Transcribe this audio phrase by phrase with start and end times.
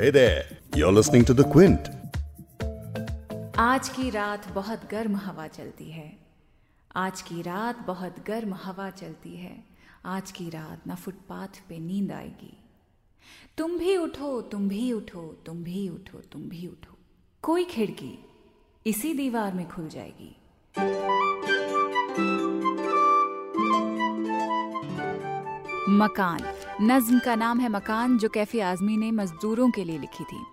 [0.00, 0.44] Hey there,
[0.76, 1.88] you're listening to The Quint.
[3.58, 6.18] आज की रात बहुत गर्म हवा चलती है।
[6.96, 9.64] आज की रात बहुत गर्म हवा चलती है।
[10.04, 12.64] आज की रात ना फुटपाथ पे नींद आएगी।
[13.58, 16.98] तुम भी उठो तुम भी उठो तुम भी उठो तुम भी उठो।
[17.42, 18.24] कोई खिड़की
[18.86, 20.36] इसी दीवार में खुल जाएगी।
[25.90, 26.40] मकान
[26.82, 30.46] नज्म का नाम है मकान जो कैफी आजमी ने मजदूरों के लिए लिखी थी।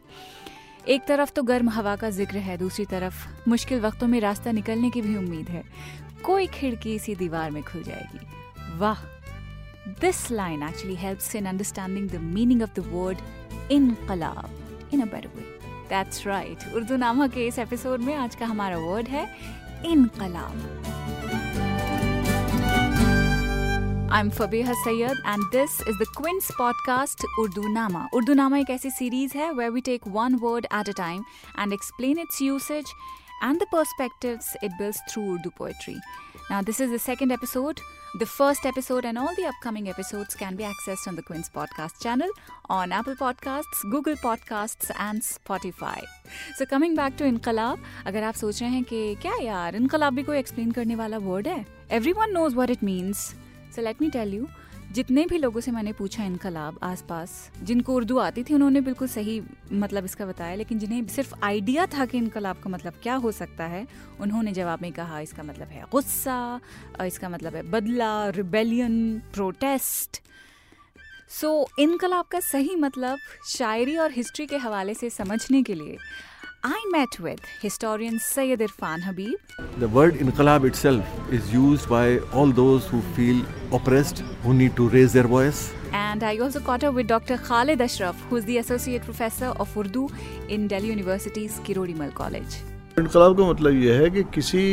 [0.88, 4.90] एक तरफ़ तो गर्म हवा का ज़िक्र है, दूसरी तरफ़ मुश्किल वक्तों में रास्ता निकलने
[4.90, 5.64] की भी उम्मीद है।
[6.24, 8.20] कोई खिड़की इसी दीवार में खुल जाएगी।
[8.78, 9.04] वाह!
[10.02, 13.18] This line actually helps in understanding the meaning of the word
[13.72, 14.50] Inquilab
[14.94, 15.44] in a better way
[15.90, 19.28] that's right Urdu Nama के इस एपिसोड में आज का हमारा वर्ड है
[19.86, 21.65] इनकलाब।
[24.13, 28.09] I'm Fabiha Sayyad and this is the Quince podcast Urdu Nama.
[28.15, 31.23] Urdu Nama एक ऐसी सीरीज है where we take one word at a time
[31.57, 32.93] and explain its usage
[33.49, 35.97] and the perspectives it builds through Urdu poetry.
[36.51, 37.81] Now this is the second episode.
[38.21, 42.01] The first episode and all the upcoming episodes can be accessed on the Quince podcast
[42.03, 42.31] channel
[42.69, 46.01] on Apple Podcasts, Google Podcasts and Spotify.
[46.57, 50.23] So coming back to Inqalab, अगर आप सोच रहे हैं कि क्या यार इनकलाब भी
[50.23, 51.65] कोई एक्सप्लेन करने वाला वर्ड है
[52.01, 53.23] Everyone knows what it means.
[53.76, 54.48] so let me tell you
[54.92, 59.42] जितने भी लोगों से मैंने पूछा इनकलाब आसपास जिनको उर्दू आती थी उन्होंने बिल्कुल सही
[59.74, 63.66] मतलब इसका बताया लेकिन जिन्हें सिर्फ़ आइडिया था कि इनकलाब का मतलब क्या हो सकता
[63.66, 63.88] है
[64.20, 66.60] उन्होंने जवाब में कहा इसका मतलब है गुस्सा
[67.06, 70.22] इसका मतलब है बदला रिबेलियन प्रोटेस्ट।
[71.30, 75.98] सो so, इनकलाब का सही मतलब शायरी और हिस्ट्री के हवाले से समझने के लिए
[76.68, 79.34] I met with historian Syed Irfan Habib.
[79.78, 84.90] The word inqalab itself is used by all those who feel oppressed, who need to
[84.90, 85.72] raise their voice.
[85.92, 87.38] And I also caught up with Dr.
[87.38, 90.08] Khalid Ashraf, who is the Associate Professor of Urdu
[90.50, 92.58] in Delhi University's Kirodimal College.
[92.98, 94.66] इनकलाब का मतलब यह है कि किसी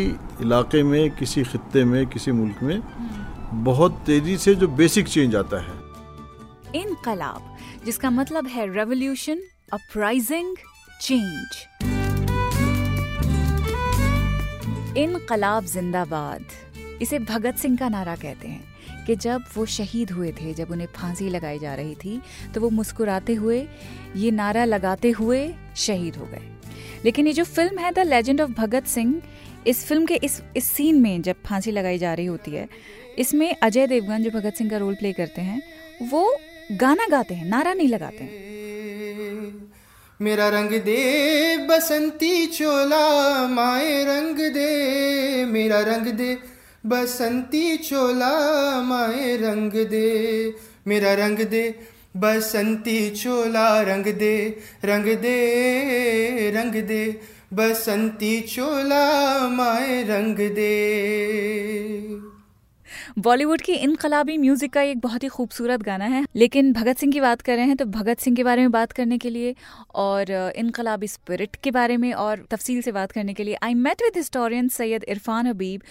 [0.48, 2.82] इलाके में किसी खत्ते में किसी मुल्क में
[3.64, 5.80] बहुत तेज़ी से जो बेसिक चेंज आता है
[6.82, 10.56] इनकलाब जिसका मतलब है रेवोल्यूशन अपराइजिंग
[11.02, 11.54] चेंज
[14.98, 16.44] इनकलाब जिंदाबाद,
[17.02, 20.86] इसे भगत सिंह का नारा कहते हैं कि जब वो शहीद हुए थे, जब उन्हें
[20.96, 22.20] फांसी लगाई जा रही थी
[22.54, 23.66] तो वो मुस्कुराते हुए,
[24.16, 25.40] ये नारा लगाते हुए
[25.76, 26.42] शहीद हो गए।
[27.04, 29.20] लेकिन ये जो फ़िल्म है the legend of Bhagat Singh,
[29.66, 32.68] इस फ़िल्म के इस इस सीन में जब फांसी लगाई जा रही होती है,
[33.18, 35.62] इसमें अजय देवगन जो भगत सिंह का रोल प्ले करते हैं,
[36.02, 36.36] वो
[36.72, 38.50] गाना गाते हैं, नारा नहीं लगाते हैं।
[40.22, 46.38] मेरा रंग दे बसंती चोला, माए रंग दे। मेरा रंग दे
[46.86, 48.32] बसंती चोला,
[48.82, 50.54] माए रंग दे।
[50.86, 51.74] मेरा रंग दे
[52.16, 57.20] बसंती चोला, रंग दे रंग दे रंग दे।
[57.52, 60.72] बसंती चोला, माए रंग दे।
[63.18, 67.20] बॉलीवुड की इनकलाबी म्यूज़िक का एक बहुत ही खूबसूरत गाना है। लेकिन भगत सिंह की
[67.20, 69.54] बात कर रहे हैं तो भगत सिंह के बारे में बात करने के लिए
[69.94, 74.02] और इनकलाबी स्पिरिट के बारे में और तफसील से बात करने के लिए I met
[74.02, 75.82] with historian Syed Irfan Habib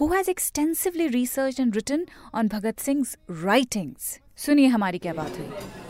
[0.00, 3.04] who has extensively research and written on Bhagat Singh
[3.44, 5.87] writings सुनिए हमारी क्या बात हुई।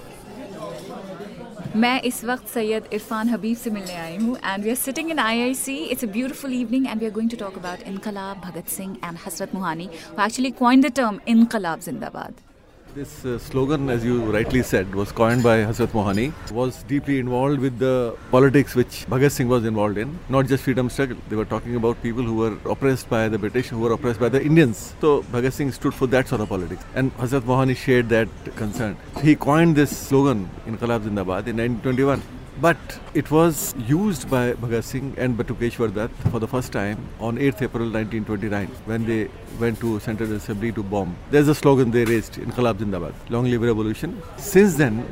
[1.79, 5.19] मैं इस वक्त सैयद इरफान हबीब से मिलने आई हूँ and we are sitting in
[5.19, 8.41] I I C it's a beautiful evening and we are going to talk about Inquilab
[8.45, 12.48] Bhagat Singh and Hasrat Mohani actually coin the term Inquilab Zindabad
[12.99, 17.61] This uh, slogan, as you rightly said, was coined by Hazrat Mohani, was deeply involved
[17.61, 21.17] with the politics which Bhagat Singh was involved in, not just freedom struggle.
[21.29, 24.29] They were talking about people who were oppressed by the British, who were oppressed by
[24.29, 24.97] the Indians.
[25.01, 26.83] So Bhagat Singh stood for that sort of politics.
[26.97, 28.97] And Hazrat Mohani shared that concern.
[29.23, 32.21] He coined this slogan, Inqalab Zindabad, in 1921.
[32.61, 32.77] But
[33.15, 37.63] it was used by Bhagat Singh and Batukeshwar Dutt for the first time on 8th
[37.63, 39.29] April 1929 when they
[39.61, 41.15] went to Central Assembly to bomb.
[41.31, 44.21] There's a slogan they raised, Inqalab Zindabad, long live revolution.
[44.39, 45.07] Since then,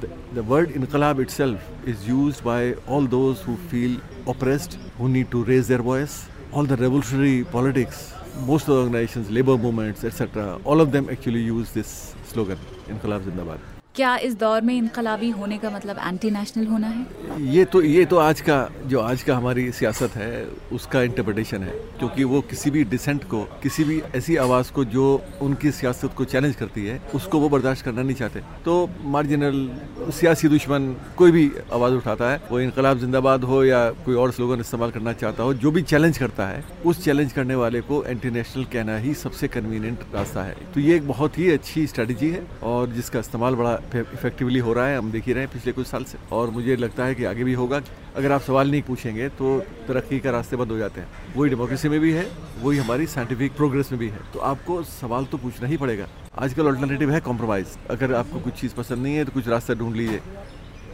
[0.00, 5.30] the, the word Inqalab itself is used by all those who feel oppressed, who need
[5.30, 6.28] to raise their voice.
[6.52, 8.12] All the revolutionary politics,
[8.44, 12.58] most of the organizations, labor movements, etc., all of them actually use this slogan,
[12.88, 13.79] Inqalab Zindabad.
[13.94, 17.06] क्या इस दौर में इनकलाबी होने का मतलब anti national होना है?
[17.52, 21.72] ये तो ये तो आज का, जो आज का हमारी सियासत है, उसका इंटरप्रिटेशन है,
[21.98, 25.06] क्योंकि वो किसी भी डिसेंट को, किसी भी ऐसी आवाज़ को जो
[25.42, 29.68] उनकी सियासत को चैलेंज करती है, उसको वो बर्दाश्त करना नहीं चाहते। तो मार्जिनल
[30.10, 34.60] सियासी दुश्मन कोई भी आवाज़ उठाता है, वो इनकलाब जिंदाबाद हो या कोई और स्लोगन
[34.60, 38.30] इस्तेमाल करना चाहता हो, जो भी चैलेंज करता है, उस चैलेंज करने वाले को एंटी
[38.30, 42.46] नेशनल कहना ही सबसे कन्वीनियंट रास्ता है। तो ये एक बहुत ही अच्छी स्ट्रेटेजी है
[42.62, 45.86] और जिसका इस्तेमाल बड़ा इफेक्टिवली हो रहा है, हम देख ही रहे हैं पिछले कुछ
[45.86, 47.80] साल से। और मुझे लगता है कि आगे भी होगा।
[48.16, 51.88] अगर आप सवाल नहीं पूछेंगे तो तरक्की का रास्ते बंद हो जाते हैं। वही डेमोक्रेसी
[51.88, 52.26] में भी है,
[52.62, 56.66] वही हमारी साइंटिफिक प्रोग्रेस में भी है। तो आपको सवाल तो पूछना ही पड़ेगा। आजकल
[56.66, 60.20] अल्टरनेटिव है कॉम्प्रोमाइज़ अगर आपको कुछ चीज़ पसंद नहीं है तो कुछ रास्ता ढूंढ लीजिए।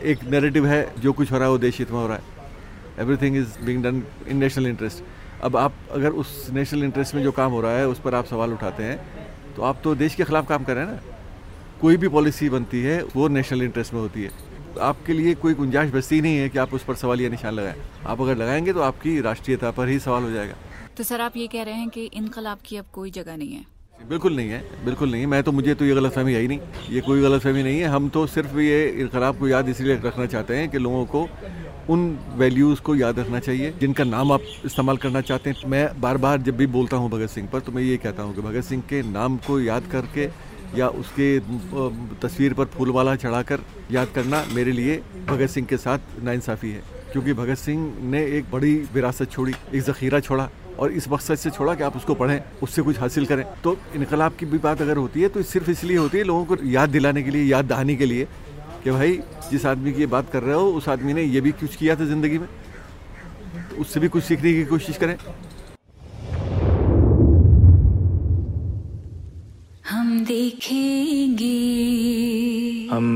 [0.03, 2.35] एक नेरेटिव है, जो कुछ हो रहा है, वो देश हित में हो रहा है।
[2.99, 5.05] Everything is being done in national interest
[5.44, 8.25] अब आप अगर उस नेशनल इंटरेस्ट में जो काम हो रहा है, उस पर आप
[8.25, 9.00] सवाल उठाते हैं
[9.56, 11.15] तो आप तो देश के खिलाफ काम कर रहे हैं ना।
[11.81, 14.31] कोई भी पॉलिसी बनती है वो नेशनल इंटरेस्ट में होती है।
[14.82, 17.76] आपके लिए कोई गुंजाइश बचती नहीं है कि आप उस पर सवाल या निशान लगाएँ।
[18.06, 20.55] आप अगर लगाएँगे तो आपकी राष्ट्रीयता पर ही सवाल हो जाएगा।
[20.96, 23.64] तो सर आप ये कह रहे हैं कि इनकलाब की अब कोई जगह नहीं है?
[24.08, 26.61] बिल्कुल नहीं है बिल्कुल नहीं मैं तो मुझे तो ये गलत फहमी है ही नहीं।
[26.90, 30.26] ये कोई गलत फहमी नहीं है। हम तो सिर्फ़ ये इनकलाब को याद इसलिए रखना
[30.26, 31.28] चाहते हैं कि लोगों को
[31.90, 36.17] उन वैल्यूज़ को याद रखना चाहिए जिनका नाम आप इस्तेमाल करना चाहते हैं। मैं बार
[36.17, 38.64] बार जब भी बोलता हूँ भगत सिंह पर तो मैं ये कहता हूँ कि भगत
[38.64, 40.26] सिंह के नाम को याद करके
[40.74, 41.38] या उसके
[42.20, 43.60] तस्वीर पर फूलवाला चढ़ाकर
[43.90, 46.82] याद करना मेरे लिए भगत सिंह के साथ नाइंसाफ़ी है।
[47.12, 50.48] क्योंकि भगत सिंह ने एक बड़ी विरासत छोड़ी, एक ज़ख़ीरा छोड़ा
[50.78, 54.34] और इस मकसद से छोड़ा कि आप उसको पढ़ें, उससे कुछ हासिल करें। तो इनकलाब
[54.38, 57.22] की भी बात अगर होती है तो सिर्फ़ इसलिए होती है लोगों को याद दिलाने
[57.22, 58.24] के लिए, याद दहानी के लिए
[58.84, 59.20] कि भाई,
[59.50, 61.96] जिस आदमी की ये बात कर रहे हो, उस आदमी ने ये भी कुछ किया
[61.96, 62.48] था ज़िंदगी में
[63.70, 65.16] तो उससे भी कुछ सीखने की कोशिश करें।
[70.26, 71.46] देखेंगे।
[72.90, 73.06] हम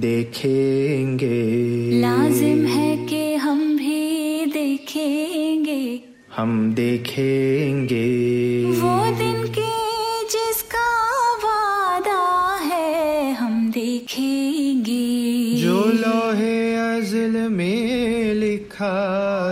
[0.00, 1.36] देखेंगे।
[2.00, 6.00] लाजिम है कि हम भी देखेंगे।
[6.36, 8.06] हम देखेंगे।
[8.80, 9.70] वो दिन के
[10.28, 10.88] जिसका
[11.44, 15.06] वादा है हम देखेंगे।
[15.54, 18.94] जो लोहे अजल में लिखा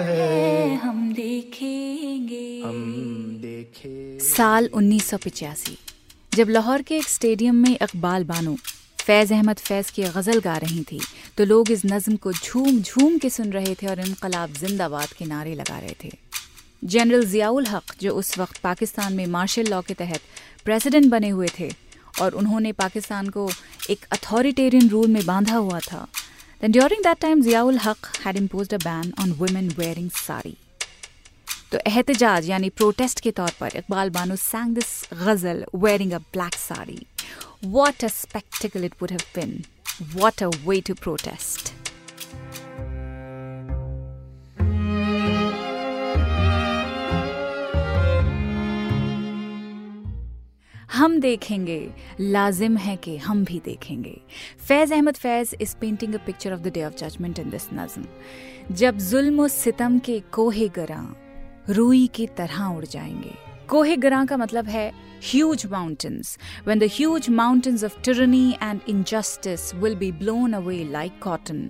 [0.09, 2.83] है हम देखेंगे। हम
[3.43, 5.15] देखे साल उन्नीस
[6.37, 8.57] जब लाहौर के एक स्टेडियम में इकबाल बानो
[8.99, 11.01] फैज़ अहमद फैज़ की गज़ल गा रही थी
[11.39, 15.25] तो लोग इस नज़म को झूम झूम के सुन रहे थे और इनकलाब जिंदाबाद के
[15.25, 16.11] नारे लगा रहे थे
[16.85, 20.21] जनरल जियाउल हक जो उस वक्त पाकिस्तान में मार्शल लॉ के तहत
[20.65, 21.71] प्रेसिडेंट बने हुए थे
[22.21, 23.51] और उन्होंने पाकिस्तान को
[23.91, 26.07] एक अथॉरिटेरियन रूल में बांधा हुआ था
[26.61, 30.11] Then during that time, Ziaul Haq had imposed a ban on women wearing.
[31.73, 35.65] तो एहतजाज, यानी प्रोटेस्ट के तौर पर Iqbal Bano sang this ghazal
[36.13, 37.07] a black sari.
[37.77, 39.65] What a spectacle it would have been.
[40.15, 41.73] What a way to protest.
[50.93, 51.81] हम देखेंगे,
[52.21, 54.17] लाजिम है कि हम भी देखेंगे
[54.69, 58.75] Faiz Ahmad Faiz is painting a picture of the day of judgement in this nazm
[58.75, 61.03] जब जुल्म सितम के कोहे गरा
[61.71, 63.35] रूई की तरह उड़ जाएँगे
[63.69, 64.93] कोहे गरा का मतलब है
[65.27, 71.21] huge mountains when the huge mountains of tyranny and injustice will be blown away like
[71.21, 71.63] cotton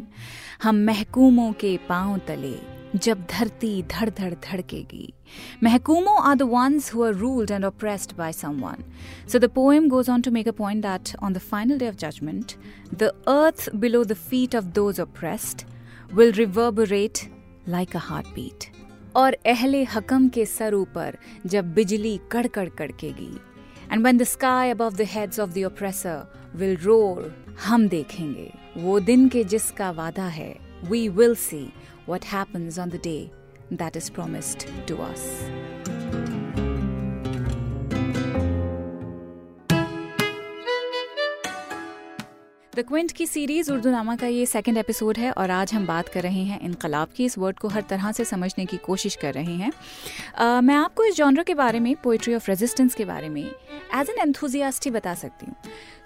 [0.62, 2.54] हम महकूमों के पाँव तले
[2.96, 5.12] जब धरती धड़ धड़ धड़केगी
[5.62, 8.84] महकूमों are the ones who are ruled and oppressed by someone.
[9.26, 11.96] So the poem goes on to make a point that on the final day of
[11.96, 12.56] judgment,
[12.92, 15.66] the earth below the feet of those oppressed
[16.14, 17.28] will reverberate
[17.66, 18.70] like a heartbeat.
[19.16, 21.16] और अहले हकम के sir ऊपर
[21.46, 23.32] जब बिजली कड़कड़ कड़केगी।
[23.92, 25.58] And when the sky above the heads of the
[26.56, 27.32] will roll
[27.64, 30.54] हम देखेंगे। वो दिन के जिसका वादा है
[30.84, 31.72] वी विल सी
[32.08, 32.44] वट है
[32.96, 33.18] day
[33.72, 35.26] that is promised to us
[35.86, 36.25] thank you
[42.76, 46.08] the Quint की सीरीज़ उर्दू नामा का ये सेकंड एपिसोड है और आज हम बात
[46.08, 49.34] कर रहे हैं इनकलाब की। इस वर्ड को हर तरह से समझने की कोशिश कर
[49.34, 53.28] रहे हैं। uh, मैं आपको इस जॉनर के बारे में पोइट्री ऑफ़ रेजिस्टेंस के बारे
[53.28, 55.54] में एज एन एंथुजियास्ट ही बता सकती हूँ।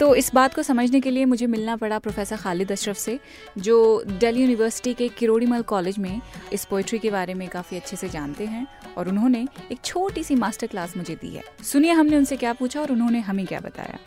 [0.00, 3.18] तो इस बात को समझने के लिए मुझे मिलना पड़ा प्रोफेसर खालिद अशरफ से
[3.58, 6.20] जो दिल्ली यूनिवर्सिटी के किरोड़ीमल कॉलेज में
[6.52, 10.34] इस पोइट्री के बारे में काफ़ी अच्छे से जानते हैं और उन्होंने एक छोटी सी
[10.34, 13.98] मास्टर क्लास मुझे दी है। सुनिए हमने उनसे क्या पूछा और उन्होंने हमें क्या बताया।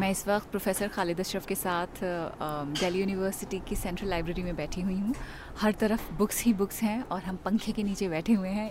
[0.00, 4.80] मैं इस वक्त प्रोफेसर खालिद अशरफ के साथ दिल्ली यूनिवर्सिटी की सेंट्रल लाइब्रेरी में बैठी
[4.80, 5.14] हुई हूँ।
[5.60, 8.70] हर तरफ़ बुक्स ही बुक्स हैं और हम पंखे के नीचे बैठे हुए हैं।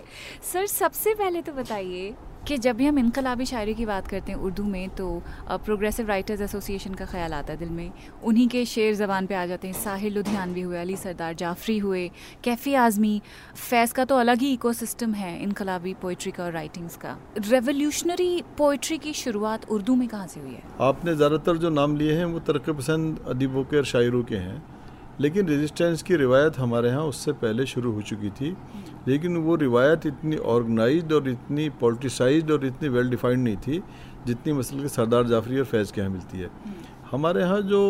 [0.52, 2.14] सर, सबसे पहले तो बताइए
[2.46, 5.06] कि जब भी हम इनकलाबी शायरी की बात करते हैं उर्दू में तो
[5.64, 7.90] प्रोग्रेसिव राइटर्स एसोसिएशन का ख्याल आता है दिल में।
[8.24, 12.10] उन्हीं के शेर ज़बान पे आ जाते हैं साहिल लुधियानवी हुए, अली सरदार जाफरी हुए,
[12.44, 13.20] कैफ़ी आज़मी।
[13.60, 18.98] फैज़ का तो अलग ही इकोसिस्टम है इनकलाबी पोइट्री का और राइटिंग्स का। रेवोल्यूशनरी पोइट्री
[18.98, 20.62] की शुरुआत उर्दू में कहाँ से हुई है?
[20.80, 24.62] आपने ज़्यादातर जो नाम लिए हैं, वो तरक् पसंद अदीबों के और शायरों के हैं।
[25.20, 28.50] लेकिन रेजिस्टेंस की रिवायत हमारे यहाँ उससे पहले शुरू हो चुकी थी।
[29.08, 33.82] लेकिन वो रिवायत इतनी ऑर्गेनाइज्ड और इतनी पोलिटिसाइज्ड और इतनी वेल डिफाइंड नहीं थी
[34.26, 36.50] जितनी मसल के सरदार जाफरी और फैज़ के यहाँ मिलती है।
[37.10, 37.80] हमारे यहाँ जो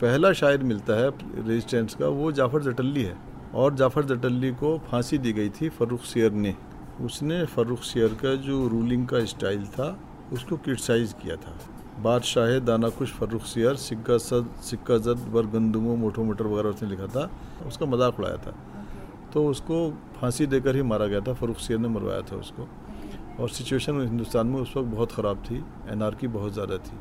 [0.00, 1.08] पहला शायर मिलता है
[1.38, 3.16] रेजिस्टेंस का वो जाफ़र जटली है
[3.54, 6.54] और जाफ़र जटली को फांसी दी गई थी फ़र्रुख सियर ने।
[7.04, 9.96] उसने फ़र्रुख सियर का जो रूलिंग का स्टाइल था
[10.32, 11.56] उसको क्रिटिसाइज़ किया था।
[12.02, 16.88] बादशाह दाना खुश फ़र्रुख सियर सिक्का सद सिक्का जद वर गंदुमो मोटो मोटर वगैरह उसने
[16.88, 17.30] लिखा था
[17.66, 18.54] उसका मज़ाक उड़ाया था।
[19.34, 19.78] तो उसको
[20.16, 22.68] फांसी देकर ही मारा गया था। फ़र्रुख सियर ने मरवाया था उसको।
[23.40, 25.56] और सिचुएशन हिंदुस्तान में उस वक्त बहुत ख़राब थी।
[25.92, 26.98] एनआरकी बहुत ज़्यादा थी।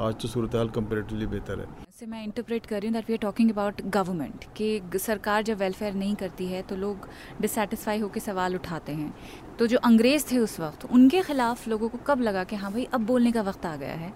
[0.00, 3.14] आज तो सूरत हाल कंपेरेटिवली बेहतर है। से मैं इंटरप्रेट कर रही हूँ that we
[3.14, 7.08] are talking about government कि सरकार जब वेलफेयर नहीं करती है तो लोग
[7.40, 9.12] डिससेटिस्फाई होकर सवाल उठाते हैं।
[9.58, 12.84] तो जो अंग्रेज़ थे उस वक्त, उनके खिलाफ लोगों को कब लगा कि हाँ भाई,
[12.84, 14.12] अब बोलने का वक्त आ गया है।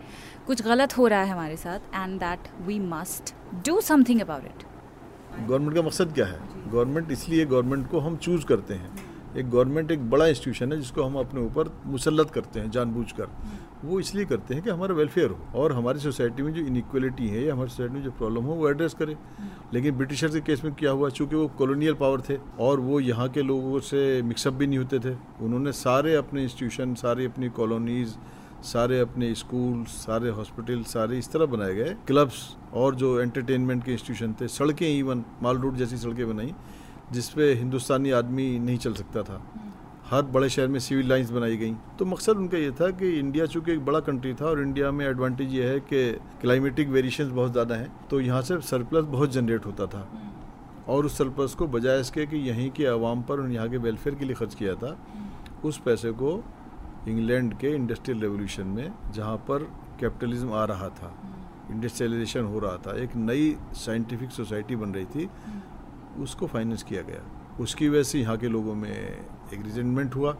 [0.46, 3.34] कुछ गलत हो रहा है हमारे साथ and that we must
[3.66, 4.64] do something about it
[5.44, 6.40] government का मकसद क्या है?
[6.72, 11.02] गवर्नमेंट इसलिए गवर्नमेंट को हम चूज़ करते हैं। एक गवर्नमेंट एक बड़ा इंस्टीट्यूशन है जिसको
[11.02, 13.28] हम अपने ऊपर मुसलत करते हैं, जानबूझकर।
[13.84, 17.44] वो इसलिए करते हैं कि हमारा वेलफेयर हो और हमारी सोसाइटी में जो इनक्वलिटी है
[17.44, 19.16] या हमारी सोसाइटी में जो प्रॉब्लम हो, वो एड्रेस करे।
[19.74, 21.08] लेकिन ब्रिटिशर के केस में क्या हुआ?
[21.08, 24.98] चूँकि वो कॉलोनियल पावर थे और वो यहाँ के लोगों से मिक्सअप भी नहीं होते
[24.98, 28.14] थे। उन्होंने सारे अपने इंस्टीट्यूशन सारी अपनी कॉलोनीज़
[28.64, 32.42] सारे अपने स्कूल सारे हॉस्पिटल सारे इस तरह बनाए गए। क्लब्स
[32.74, 36.54] और जो एंटरटेनमेंट के इंस्टीट्यूशन थे सड़कें इवन माल रोड जैसी सड़कें बनाई
[37.12, 39.40] जिस पे हिंदुस्तानी आदमी नहीं चल सकता था।
[40.06, 43.46] हर बड़े शहर में सिविल लाइंस बनाई गई। तो मकसद उनका ये था कि इंडिया
[43.46, 46.10] चूँकि एक बड़ा कंट्री था और इंडिया में एडवांटेज ये है कि
[46.40, 50.06] क्लाइमेटिक वेरिएशंस बहुत ज़्यादा हैं तो यहाँ से सरप्लस बहुत जनरेट होता था।
[50.88, 54.16] और उस सरप्लस को बजाय इसके कि यहीं के आवाम पर और यहाँ के वेलफेयर
[54.16, 54.96] के लिए खर्च किया था
[55.64, 56.36] उस पैसे को
[57.08, 59.62] इंग्लैंड के इंडस्ट्रियल रेवोल्यूशन में जहाँ पर
[60.00, 61.12] कैपिटलिज्म आ रहा था
[61.70, 65.28] इंडस्ट्रियलाइजेशन हो रहा था एक नई साइंटिफिक सोसाइटी बन रही थी
[66.22, 67.20] उसको फाइनेंस किया गया।
[67.60, 70.36] उसकी वजह से यहाँ के लोगों में एक रिजेंटमेंट हुआ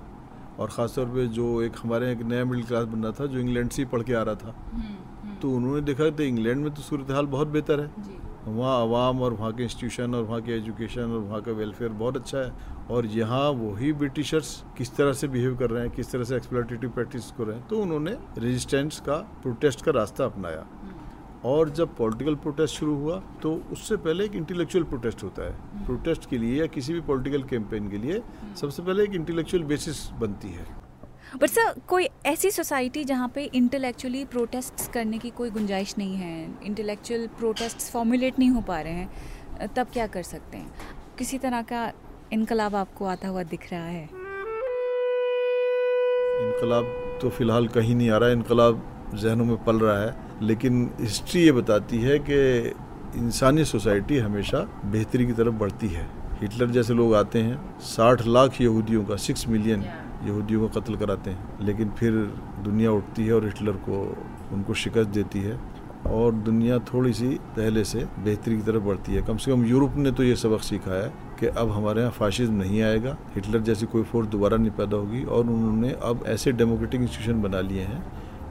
[0.58, 3.70] और ख़ासतौर पे जो एक हमारे एक नया मिडिल क्लास बन रहा था जो इंग्लैंड
[3.70, 4.54] से ही पढ़ के आ रहा था
[5.42, 7.90] तो उन्होंने देखा कि इंग्लैंड में तो सूरत हाल बहुत बेहतर है।
[8.46, 12.16] वहाँ आवाम और वहाँ के इंस्टीट्यूशन और वहाँ के एजुकेशन और वहाँ का वेलफेयर बहुत
[12.16, 16.24] अच्छा है। और यहाँ वही ब्रिटिशर्स किस तरह से बिहेव कर रहे हैं किस तरह
[16.24, 20.66] से एक्सप्लोटेटिव प्रैक्टिस कर रहे हैं तो उन्होंने रेजिस्टेंस का प्रोटेस्ट का रास्ता अपनाया।
[21.44, 26.28] और जब पॉलिटिकल प्रोटेस्ट शुरू हुआ तो उससे पहले एक इंटेलेक्चुअल प्रोटेस्ट होता है। प्रोटेस्ट
[26.30, 28.22] के लिए या किसी भी पॉलिटिकल कैंपेन के लिए
[28.60, 30.66] सबसे पहले एक इंटेलेक्चुअल बेसिस बनती है।
[31.34, 36.48] बट सर कोई ऐसी सोसाइटी जहाँ पे इंटेलेक्चुअली प्रोटेस्ट करने की कोई गुंजाइश नहीं है?
[36.64, 40.70] इंटेलेक्चुअल प्रोटेस्ट फॉर्मुलेट नहीं हो पा रहे हैं तब क्या कर सकते हैं?
[41.18, 41.92] किसी तरह का
[42.32, 44.02] इनकलाब आपको आता हुआ दिख रहा है?
[46.42, 48.82] इनकलाब तो फ़िलहाल कहीं नहीं आ रहा है इनकलाब
[49.14, 52.38] जहनों में पल रहा है लेकिन हिस्ट्री ये बताती है कि
[53.18, 56.08] इंसानी सोसाइटी हमेशा बेहतरी की तरफ़ बढ़ती है।
[56.40, 59.84] हिटलर जैसे लोग आते हैं साठ लाख यहूदियों का सिक्स मिलियन
[60.26, 62.12] यहूदियों को कत्ल कराते हैं। लेकिन फिर
[62.64, 64.02] दुनिया उठती है और हिटलर को,
[64.52, 65.58] उनको शिकस्त देती है
[66.06, 69.96] और दुनिया थोड़ी सी पहले से बेहतरी की तरफ़ बढ़ती है। कम से कम यूरोप
[69.96, 71.08] ने तो ये सबक सीखा है
[71.40, 75.24] कि अब हमारे यहाँ फाशिज नहीं आएगा। हिटलर जैसी कोई फोर्स दोबारा नहीं पैदा होगी
[75.24, 78.04] और उन्होंने अब ऐसे डेमोक्रेटिक इंस्टीट्यूशन बना लिए हैं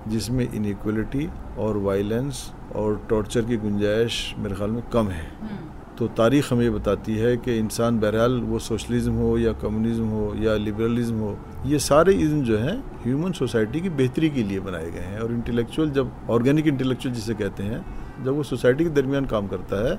[0.07, 1.27] जिसमें इनक्वलिटी
[1.57, 5.27] और वायलेंस और टॉर्चर की गुंजाइश मेरे ख्याल में कम है।
[5.97, 10.55] तो तारीख़ हमें बताती है कि इंसान बहरहाल वो सोशलिज्म हो या कम्युनिज्म हो या
[10.55, 14.99] लिबरलिज्म हो, ये सारे इज्म जो हैं ह्यूमन सोसाइटी की बेहतरी के लिए बनाए गए
[15.01, 17.79] हैं। और इंटेलेक्चुअल जब, ऑर्गेनिक इंटेलेक्चुअल जिसे कहते हैं,
[18.25, 19.97] जब वो सोसाइटी के दरमियान काम करता है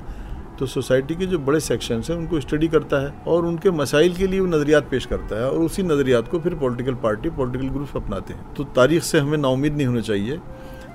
[0.58, 4.26] तो सोसाइटी के जो बड़े सेक्शंस हैं उनको स्टडी करता है और उनके मसाइल के
[4.26, 7.96] लिए वो नज़रियात पेश करता है और उसी नज़रियात को फिर पॉलिटिकल पार्टी पॉलिटिकल ग्रुप
[7.96, 10.38] अपनाते हैं। तो तारीख से हमें नाउमीद नहीं होना चाहिए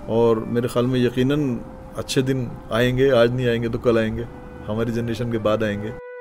[0.09, 1.59] और मेरे ख्याल में यकीनन
[1.97, 4.25] अच्छे दिन आएँगे, आज नहीं आएँगे तो कल आएँगे।
[4.67, 6.11] हमारी जनरेशन के बाद आएँगे।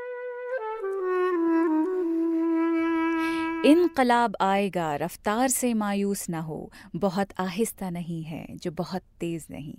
[3.70, 9.74] इनकलाब आएगा, रफ्तार से मायूस ना हो। बहुत आहिस्ता नहीं है, जो बहुत तेज नहीं।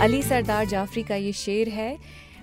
[0.00, 1.98] अली सरदार जाफरी का ये शेर है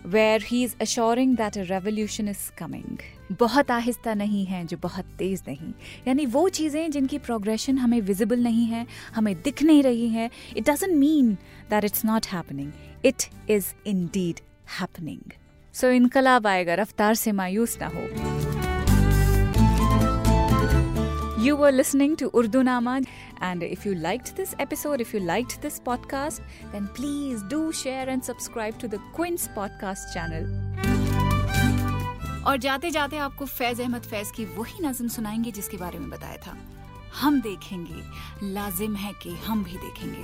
[0.05, 2.97] where he is assuring that a revolution is coming
[3.39, 5.73] बहुत आहिस्ता नहीं है जो बहुत तेज नहीं।
[6.07, 10.69] यानी वो चीज़ें जिनकी प्रोग्रेशन हमें विजिबल नहीं है हमें दिख नहीं रही है it
[10.69, 11.33] doesn't mean
[11.69, 12.71] that it's not happening
[13.05, 13.65] it is
[14.05, 14.39] indeed
[14.79, 15.31] happening
[15.73, 18.03] so इनकलाब आएगा रफ्तार से मायूस ना हो।
[21.45, 22.99] You were listening to Urdu Nama,
[23.41, 26.41] and if you liked this episode, if you liked this podcast,
[26.71, 30.47] then please do share and subscribe to the Quince podcast channel.
[32.47, 36.37] और जाते जाते आपको फैज अहमद फैज की वही नज्म सुनाएँगे जिसके बारे में बताया
[36.37, 36.57] था
[37.15, 38.01] हम देखेंगे
[38.53, 40.23] लाजिम है कि हम भी देखेंगे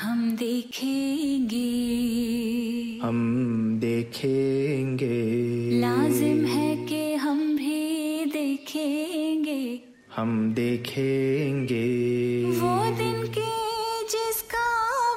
[0.00, 1.66] हम देखेंगे
[3.06, 3.18] हम
[3.80, 5.14] देखेंगे
[5.80, 6.87] लाजिम है
[10.18, 11.88] हम देखेंगे।
[12.60, 13.50] वो दिन के
[14.12, 14.70] जिसका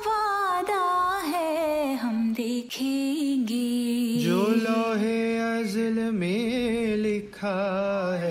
[0.07, 0.83] वादा
[1.27, 3.63] है हम देखेंगे।
[4.23, 7.57] जो लोहे अजल में लिखा
[8.21, 8.30] है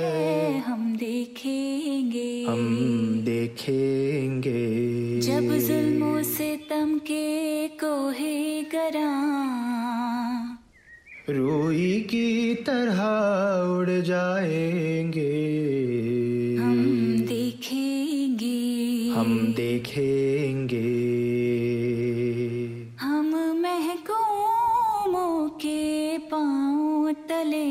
[27.40, 27.66] तले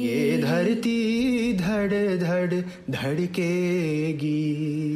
[0.00, 2.60] ये धरती धड़ धड़
[2.90, 4.42] धड़केगी।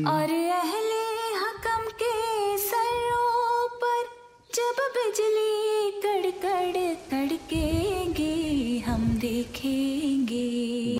[0.09, 1.01] और अहले
[1.39, 2.13] हकम के
[2.59, 4.05] सरों पर
[4.55, 10.47] जब बिजली कड़कड़ कड़केगी हम देखेंगे।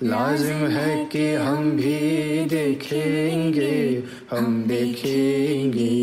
[0.03, 3.73] लाजिम है कि हम भी देखेंगे
[4.31, 5.93] हम देखेंगे।